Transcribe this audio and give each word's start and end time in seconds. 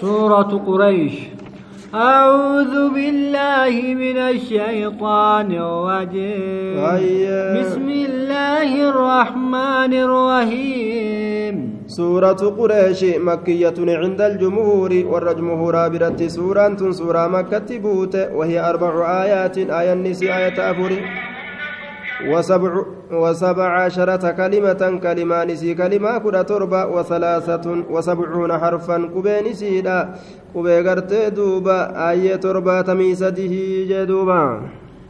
سورة 0.00 0.62
قريش. 0.66 1.12
أعوذ 1.94 2.74
بالله 2.94 3.74
من 3.94 4.16
الشيطان 4.16 5.50
الرجيم. 5.52 6.78
هيا. 6.78 7.60
بسم 7.60 7.88
الله 7.88 8.70
الرحمن 8.90 9.92
الرحيم. 10.06 11.54
سورة 11.86 12.42
قريش 12.58 13.04
مكية 13.04 13.78
عند 13.78 14.20
الجمهور 14.20 14.92
والجمهور 15.10 15.88
برت 15.88 16.22
سورة 16.22 16.90
سورة 16.90 17.26
مكة 17.26 17.78
بوت 17.78 18.14
وهي 18.34 18.70
أربع 18.70 18.92
آيات 19.24 19.58
آية 19.58 19.92
النساء 19.92 20.30
آية 20.38 20.70
أفر 20.70 20.92
وسبع 22.26 22.72
وسبع 23.12 23.68
عشرة 23.82 24.30
كلمة 24.30 24.98
كلمة 25.02 25.44
نسي 25.44 25.74
كلمة 25.74 26.18
كرة 26.18 26.42
تربة 26.42 26.86
وثلاثة 26.86 27.84
وسبعون 27.90 28.58
حرفا 28.58 28.96
كبين 29.14 29.54
سيدا 29.54 30.14
كبي 30.54 30.80
غرتي 30.80 31.30
دوبا. 31.30 32.10
آية 32.10 32.36
تربة 32.36 32.80
تميسده 32.80 33.54
جدوبا. 33.90 34.60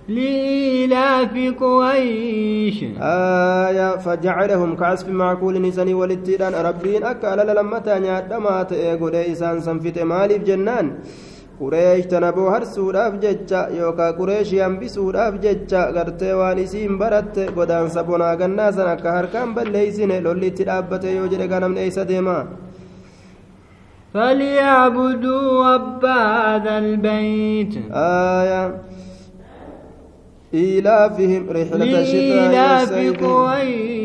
لإيلاف 0.08 1.34
قريش. 1.60 2.84
آية 3.00 3.96
فجعلهم 3.96 4.76
كعصف 4.76 5.08
معقول 5.08 5.62
نسني 5.62 5.94
ولتيدان. 5.94 6.54
ربين 6.54 7.04
أكال 7.04 7.56
لما 7.56 7.78
تانيا 7.78 8.20
دمات 8.20 8.72
إيقود 8.72 9.14
إسان 9.14 9.60
سنفت 9.60 9.98
مالف 9.98 10.42
جنان. 10.42 10.86
قريش 11.60 12.04
تنبو 12.12 12.44
هرسودhaaf 12.54 13.14
jecha 13.24 13.60
yookaa 13.78 14.12
qureeshii 14.18 14.60
hambisuudhaaf 14.64 15.34
jecha 15.44 15.80
gartee 15.96 16.34
waan 16.40 16.58
isiin 16.64 16.94
baratte 17.00 17.42
godaansa 17.56 18.04
bonaa 18.08 18.34
gannaa 18.40 18.70
san 18.76 18.88
akka 18.94 19.10
harkaan 19.18 19.54
balleeysine 19.56 20.16
lolli 20.26 20.46
itti 20.52 20.64
dhaabbate 20.68 21.08
yoo 21.18 21.26
jedhe 21.32 21.46
ganamne 21.54 21.80
eeysa 21.86 22.04
deema 22.12 22.38
فليعبدوا 24.14 25.74
رب 25.74 26.04
هذا 26.04 26.78
البيت 26.78 27.74
آية 27.92 28.62
إيلافهم 30.54 31.46
رحلة 31.50 32.00
الشتاء 32.00 32.52
والصيف 32.56 33.24
قريش 33.24 33.98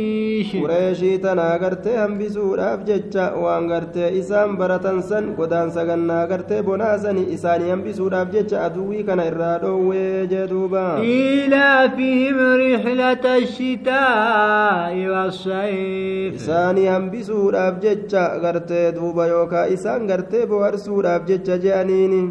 qureeshii 0.63 1.17
tanaa 1.23 1.57
gartee 1.61 1.95
hambisuudhaaf 1.97 2.79
jecha 2.87 3.25
waan 3.43 3.67
gartee 3.71 4.09
isaan 4.19 4.57
baratan 4.59 4.99
san 5.09 5.25
godaansa 5.37 5.85
gannaa 5.89 6.25
gartee 6.31 6.61
bonaasani 6.67 7.23
isaanii 7.35 7.69
hambisuudhaaf 7.73 8.27
jecha 8.35 8.63
aduwwii 8.65 9.03
kana 9.09 9.25
irraa 9.31 9.57
dhoowwee 9.63 10.27
jee 10.31 10.47
duuba 10.51 10.83
إيلافهم 10.99 12.37
رحلة 12.63 13.25
الشتاء 13.37 14.93
والصيف 15.13 16.33
isaanii 16.41 16.85
hambisuudhaaf 16.95 17.79
jecha 17.85 18.23
gartee 18.43 18.91
duuba 18.97 19.27
yookaa 19.27 19.65
isaan 19.77 20.07
gartee 20.11 20.45
boharsuudhaaf 20.51 21.25
jecha 21.31 21.57
je'aniini 21.65 22.21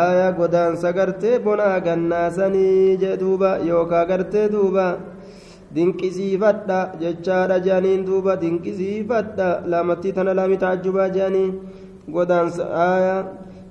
aayaa 0.00 0.32
godaansa 0.40 0.92
gartee 0.98 1.38
bonaa 1.44 1.80
gannaasanii 1.86 2.96
jee 3.02 3.16
duuba 3.42 3.58
yookaa 3.66 4.04
gartee 4.06 4.48
duuba 4.48 4.86
dinqisiifadha 5.74 6.78
jechaadha 7.00 7.58
je'aniin 7.66 8.04
duuba 8.06 8.36
dinqisiifadha 8.42 9.48
lamattii 9.66 10.12
tana 10.12 10.34
laami 10.34 10.56
taajjubaa 10.64 11.08
je'anii 11.16 11.48
godaansa 12.14 12.64
aayaa 12.86 13.22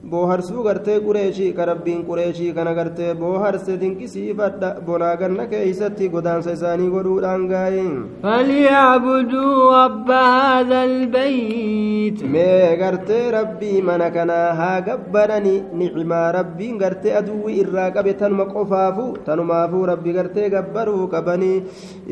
booharsuu 0.09 0.63
gartee 0.63 0.99
qureeshii 1.05 1.53
ka 1.57 1.65
rabbiin 1.69 1.99
qureeshii 2.05 2.53
kana 2.55 2.73
gartee 2.73 3.13
booharse 3.19 3.73
dinqisiifadha 3.81 4.69
bonaa 4.87 5.15
ganna 5.21 5.45
keeysatti 5.51 6.09
godaansa 6.15 6.51
isaanii 6.57 6.89
godhuudhaan 6.95 7.43
gaa'in 7.51 7.91
فليعبدوا 8.23 9.83
رب 9.85 10.09
هذا 10.11 10.83
البيت 10.83 12.23
mee 12.33 12.75
gartee 12.81 13.31
rabbii 13.31 13.81
mana 13.81 14.09
kanaa 14.15 14.53
haa 14.59 14.81
gabbarani 14.87 15.53
nicimaa 15.79 16.31
rabbiin 16.37 16.77
gartee 16.83 17.13
aduwwi 17.19 17.53
irraa 17.63 17.91
qabe 17.91 18.13
tanuma 18.21 18.45
qofaafu 18.55 19.05
tanumaafuu 19.25 19.85
rabbi 19.91 20.13
gartee 20.17 20.49
gabbaruu 20.55 21.07
qabanii 21.13 21.63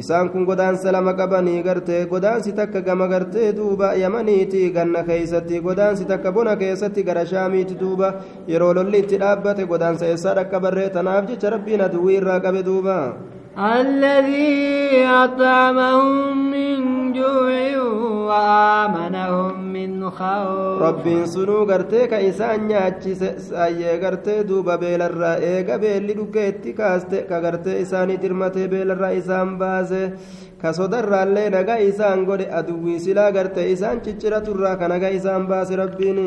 isaan 0.04 0.30
kun 0.30 0.46
godaansa 0.46 0.92
lama 0.92 1.14
qabanii 1.22 1.64
gartee 1.64 2.06
godaansi 2.14 2.52
takka 2.62 2.82
gama 2.82 3.08
gartee 3.08 3.52
duuba 3.58 3.94
yamaniiti 4.04 4.70
ganna 4.78 5.04
keeysatti 5.10 5.60
godaansi 5.68 6.06
takka 6.14 6.32
bona 6.32 6.56
keessatti 6.56 7.04
gara 7.04 7.26
shaamiiti 7.34 7.76
duuba 7.82 8.08
yeroo 8.54 8.74
lolli 8.78 8.98
itti 9.04 9.18
dhaabbate 9.24 9.64
godaansa 9.72 10.06
eessaa 10.12 10.36
dhaqqabarree 10.40 10.90
tanaaf 10.98 11.24
jecha 11.32 11.50
rabbiin 11.56 11.82
aduwwi 11.88 12.14
irraa 12.22 12.40
qabe 12.46 12.62
duuba 12.70 12.98
الذي 13.60 15.04
أطعمهم 15.24 16.52
من 16.52 16.78
جوع 17.14 17.52
وآمنهم 18.30 19.74
من 19.74 20.10
خوف 20.10 20.80
rabbiin 20.82 21.26
sunuu 21.34 21.66
gartee 21.68 22.08
ka 22.12 22.18
isaan 22.30 22.62
nyaachise 22.70 23.30
sayyee 23.50 23.98
gartee 24.04 24.44
duuba 24.50 24.78
beelarraa 24.82 25.36
eega 25.52 25.76
beelli 25.84 26.14
dhugeetti 26.20 26.72
kaaste 26.80 27.18
ka 27.30 27.38
gartee 27.46 27.82
isaanii 27.84 28.18
dirmatee 28.24 28.68
beelarraa 28.74 29.12
isaan 29.22 29.50
baase 29.62 30.02
ka 30.62 30.70
sodarraallee 30.80 31.50
nagaa 31.58 31.80
isaan 31.90 32.20
godhe 32.30 32.48
aduwwii 32.60 33.00
silaa 33.06 33.32
gartee 33.38 33.68
isaan 33.76 33.98
cicciraturraa 34.06 34.76
ka 34.82 34.88
nagaa 34.94 35.14
isaan 35.20 35.44
baase 35.52 35.74
rabbiin 35.84 36.20